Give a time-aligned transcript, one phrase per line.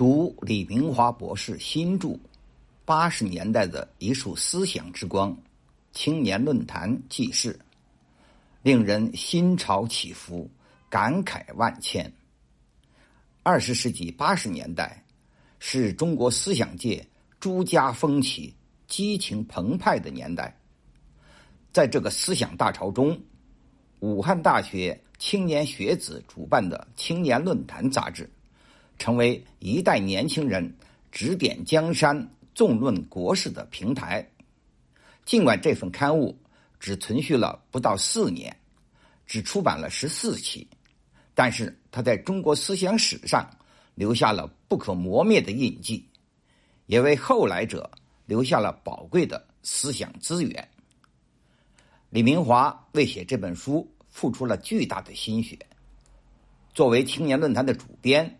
[0.00, 2.08] 读李明华博士新著
[2.86, 5.30] 《八十年代的一束思想之光》，
[5.92, 7.60] 青年论坛记事，
[8.62, 10.48] 令人心潮起伏，
[10.88, 12.10] 感慨万千。
[13.42, 15.04] 二十世纪八十年代
[15.58, 17.06] 是中国思想界
[17.38, 18.54] 诸家风起、
[18.88, 20.58] 激情澎湃的年代，
[21.74, 23.20] 在这个思想大潮中，
[23.98, 28.26] 武汉大学青年学子主办的《青年论坛》杂志。
[29.00, 30.76] 成为一代年轻人
[31.10, 34.24] 指点江山、纵论国事的平台。
[35.24, 36.38] 尽管这份刊物
[36.78, 38.54] 只存续了不到四年，
[39.26, 40.68] 只出版了十四期，
[41.34, 43.48] 但是它在中国思想史上
[43.94, 46.06] 留下了不可磨灭的印记，
[46.84, 47.90] 也为后来者
[48.26, 50.68] 留下了宝贵的思想资源。
[52.10, 55.58] 李明华为写这本书付出了巨大的心血。
[56.74, 58.36] 作为青年论坛的主编。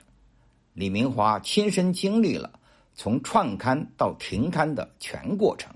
[0.81, 2.59] 李明华亲身经历了
[2.95, 5.71] 从创刊到停刊的全过程，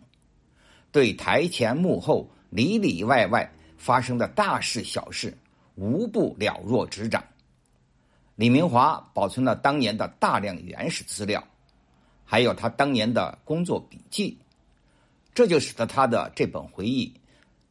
[0.90, 5.36] 对台前幕后里里外外发生的大事小事，
[5.74, 7.22] 无不了若指掌。
[8.34, 11.46] 李明华保存了当年的大量原始资料，
[12.24, 14.38] 还有他当年的工作笔记，
[15.34, 17.12] 这就使得他的这本回忆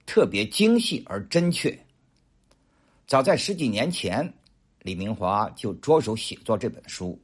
[0.06, 1.76] 特别精细而真确。
[3.08, 4.32] 早在十几年前。
[4.84, 7.18] 李明华就着手写作这本书，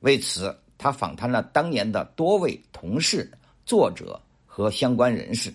[0.00, 3.28] 为此他访谈了当年的多位同事、
[3.64, 5.52] 作者和相关人士，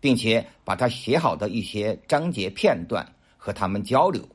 [0.00, 4.28] 并且把他写好的一些章节片段和他们交流，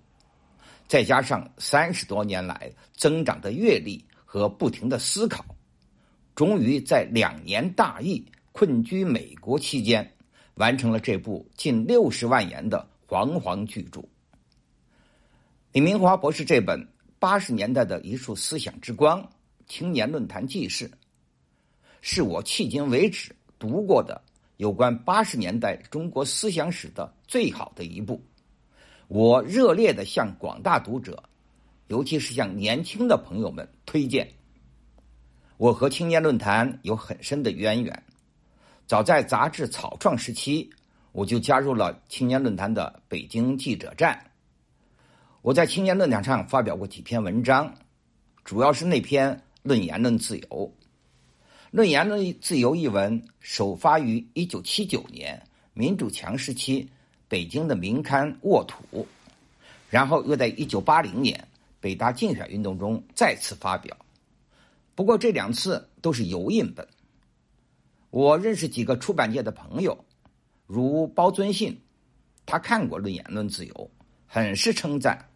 [0.88, 5.44] 再加上三十多年来增长的阅历和不停的思考，
[6.36, 10.10] 终于在两年大疫、困居美国期间，
[10.56, 14.02] 完成了这部近六十万言的煌煌巨著。
[15.74, 19.28] 李明华博士这本八十年代的一束思想之光
[19.66, 20.92] 青年论坛记事，
[22.00, 24.22] 是我迄今为止读过的
[24.58, 28.24] 有关八十年代中国思想史的最好的一部。
[29.08, 31.24] 我热烈的向广大读者，
[31.88, 34.32] 尤其是向年轻的朋友们推荐。
[35.58, 38.04] 我和青年论坛有很深的渊源，
[38.86, 40.70] 早在杂志草创时期，
[41.14, 44.24] 我就加入了青年论坛的北京记者站。
[45.44, 47.76] 我在青年论坛上发表过几篇文章，
[48.46, 50.48] 主要是那篇《论言论自由》。
[51.70, 56.90] 《论言论自由》一文首发于一九七九年民主强时期
[57.28, 58.86] 北京的民刊《沃土》，
[59.90, 61.46] 然后又在一九八零年
[61.82, 63.98] 北大竞选运动中再次发表。
[64.96, 66.88] 不过这两次都是油印本。
[68.12, 70.06] 我认识几个出版界的朋友，
[70.68, 71.82] 如包尊信，
[72.46, 73.74] 他看过《论言论自由》，
[74.26, 75.32] 很是称赞。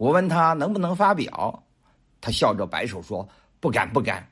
[0.00, 1.62] 我问他能不能发表，
[2.22, 3.28] 他笑着摆手说
[3.60, 4.26] ：“不敢，不敢。”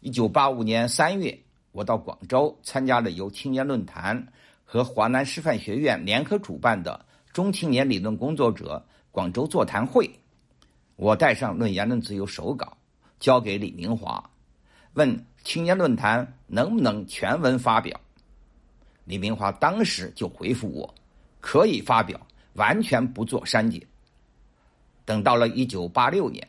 [0.00, 1.38] 一九八五年三月，
[1.72, 4.22] 我到广州参加了由青年论坛
[4.66, 7.02] 和华南师范学院联合主办的
[7.32, 10.10] 中青年理论工作者广州座谈会。
[10.96, 12.76] 我带上《论言论自由》手稿，
[13.18, 14.22] 交给李明华，
[14.92, 17.98] 问青年论坛能不能全文发表。
[19.06, 20.94] 李明华当时就回复我
[21.40, 22.20] ：“可以发表，
[22.52, 23.80] 完全不做删减。”
[25.08, 26.46] 等到了一九八六年，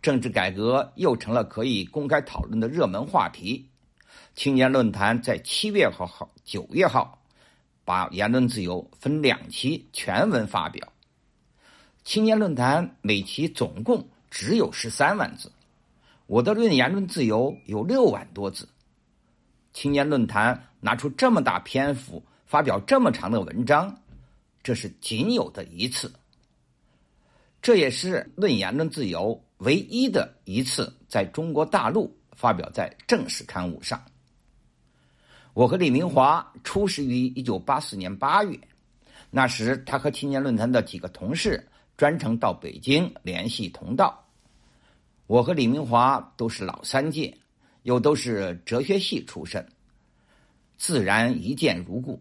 [0.00, 3.66] 政治改革又成了可以公开讨论的热门话题。
[4.34, 7.18] 青年论坛在七月号、号九月号，
[7.84, 10.90] 把言论自由分两期全文发表。
[12.02, 15.52] 青年论坛每期总共只有十三万字，
[16.26, 18.66] 我的论言论自由有六万多字。
[19.74, 24.00] 青年论坛拿出这么大篇幅发表这么长的文章，
[24.62, 26.10] 这是仅有的一次。
[27.68, 34.02] 这也是《论言论自由》唯一的一次在中国大陆发表在正式刊物上。
[35.52, 38.58] 我和李明华初识于一九八四年八月，
[39.28, 41.62] 那时他和青年论坛的几个同事
[41.94, 44.26] 专程到北京联系同道。
[45.26, 47.36] 我和李明华都是老三届，
[47.82, 49.62] 又都是哲学系出身，
[50.78, 52.18] 自然一见如故。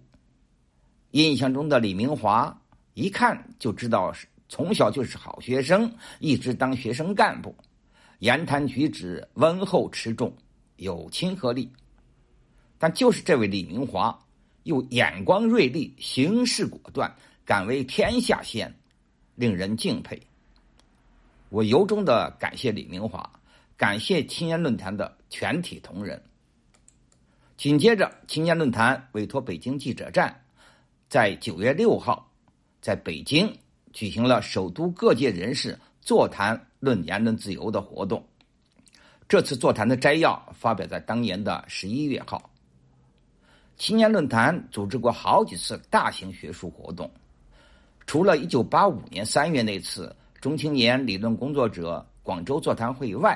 [1.11, 2.61] 印象中的李明华，
[2.95, 4.27] 一看就知道是。
[4.49, 7.55] 从小就是好学生，一直当学生干部，
[8.19, 10.33] 言谈举止温厚持重，
[10.77, 11.71] 有亲和力。
[12.77, 14.17] 但就是这位李明华，
[14.63, 17.13] 又眼光锐利，行事果断，
[17.43, 18.73] 敢为天下先，
[19.35, 20.21] 令人敬佩。
[21.49, 23.29] 我由衷的感谢李明华，
[23.75, 26.21] 感谢青年论坛的全体同仁。
[27.57, 30.43] 紧接着，青年论坛委托北京记者站，
[31.09, 32.31] 在九月六号，
[32.79, 33.57] 在北京。
[33.97, 38.23] 举行了首都各界人士座谈论言论自由的活动，
[39.27, 42.47] 这次座谈的摘要发表在当年的十一月号。
[43.75, 47.09] 青年论坛组织过好几次大型学术活动，
[48.05, 53.35] 除了一九八五年三月那次中青年理论工作者广州座谈会外，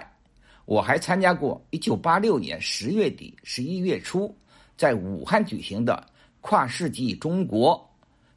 [0.65, 4.31] 我还参加过一九八六年十月底、十一月初
[4.77, 6.05] 在武汉举行的
[6.39, 7.83] 跨世纪中国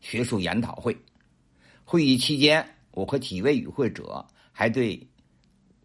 [0.00, 0.96] 学术研讨会。
[1.84, 5.08] 会议期间，我和几位与会者还对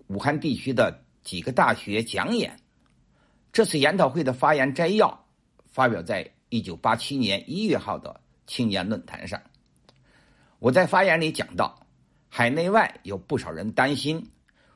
[0.08, 2.58] 武汉地区的几个大学讲演。
[3.52, 5.26] 这次研讨会的发言摘要。
[5.72, 9.40] 发表在一九八七年一月号的青年论坛上，
[10.58, 11.80] 我在发言里讲到，
[12.28, 14.22] 海内外有不少人担心，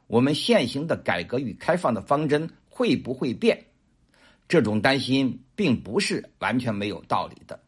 [0.06, 3.66] 我们现行的改革与开放的方针会不会变？
[4.48, 7.60] 这种担心并不是完全没有道理的。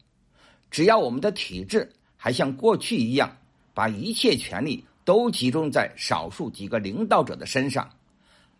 [0.69, 3.35] 只要我们的体制还像过去一样，
[3.75, 7.87] 把一切权力都集中在少数几个领导者的身上，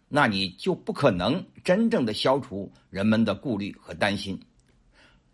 [0.07, 4.39] 那你就不可能真正的消除人们的顾虑和担心。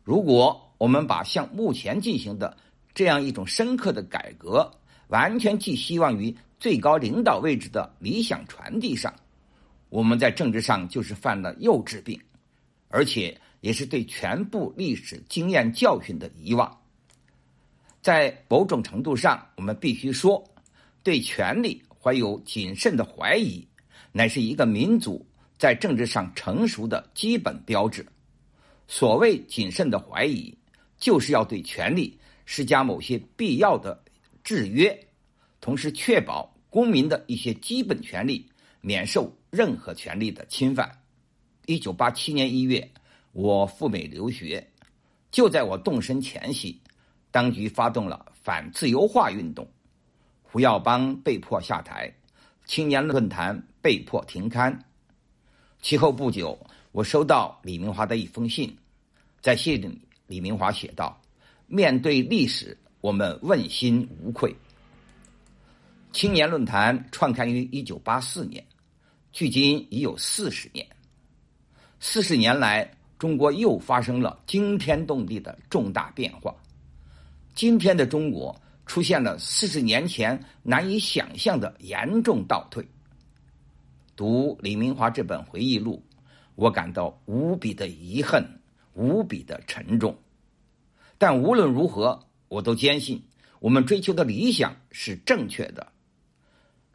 [0.04, 2.56] 如果我们把像目前进行的
[2.94, 4.72] 这样一种深刻的改革，
[5.10, 9.14] 完全寄希望于最高领导位置的理想传递上，
[9.90, 12.20] 我们在政治上就是犯了幼稚病，
[12.88, 16.81] 而且也是对全部历史经验教训的遗忘。
[18.02, 20.44] 在某种程度上，我们必须说，
[21.04, 23.66] 对权力怀有谨慎的怀疑，
[24.12, 25.24] 乃是一个民族
[25.58, 28.06] 在政治上成熟的基本标志。
[28.88, 30.54] 所谓谨慎的怀疑，
[30.98, 34.04] 就是要对权力施加某些必要的
[34.44, 35.08] 制约，
[35.60, 38.50] 同时确保公民的一些基本权利
[38.82, 40.92] 免受任何权利的侵犯。
[41.68, 42.92] 一九八七年一月，
[43.32, 44.68] 我赴美留学，
[45.30, 46.82] 就在我动身前夕，
[47.32, 49.68] 当局发动了反自由化运动，
[50.44, 52.14] 胡耀邦被迫下台，
[52.66, 54.78] 青年论坛被迫停刊。
[55.82, 56.60] 其后不久，
[56.92, 58.78] 我收到李明华的一封信。
[59.42, 61.20] 在信里，李明华写道
[61.66, 64.56] ：“面对历史，我们问心无愧。”
[66.14, 68.64] 青年论坛创刊于一九八四年，
[69.32, 70.86] 距今已有四十年。
[72.02, 76.54] 四十年来，中国又发生了惊天动地的重大变化。
[77.62, 82.84] 今天的中国出现了四十年前难以想象的严重倒退。
[84.16, 86.04] 读李明华这本回忆录，
[86.56, 88.44] 我感到无比的遗恨。
[88.96, 90.18] 无比的沉重，
[91.20, 93.22] 但无论如何，我都坚信
[93.60, 95.92] 我们追求的理想是正确的。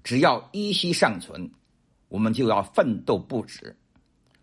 [0.02, 1.48] 只要依稀尚存，
[2.08, 3.76] 我们就要奋斗不止。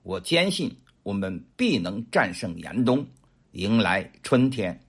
[0.04, 0.74] 我坚信
[1.04, 3.06] 我们必能战胜严冬，
[3.52, 4.80] 迎来春天。